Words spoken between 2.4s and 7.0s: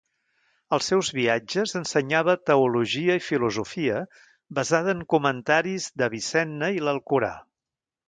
teologia i filosofia, basada en comentaris d'Avicenna i